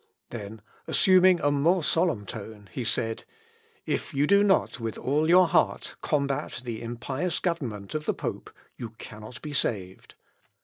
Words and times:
Then, 0.31 0.63
assuming 0.87 1.39
a 1.41 1.51
more 1.51 1.83
solemn 1.83 2.25
tone, 2.25 2.69
he 2.71 2.83
said, 2.83 3.23
"If 3.85 4.15
you 4.15 4.25
do 4.25 4.43
not, 4.43 4.79
with 4.79 4.97
all 4.97 5.29
your 5.29 5.47
heart, 5.47 5.95
combat 6.01 6.63
the 6.65 6.81
impious 6.81 7.37
government 7.37 7.93
of 7.93 8.05
the 8.05 8.13
pope, 8.15 8.49
you 8.77 8.95
cannot 8.97 9.39
be 9.43 9.53
saved. 9.53 10.15